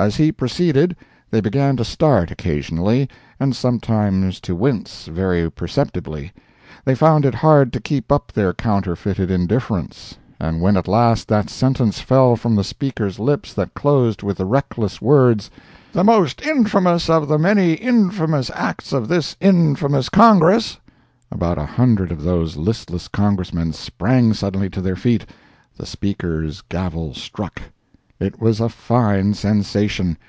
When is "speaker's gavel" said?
25.86-27.14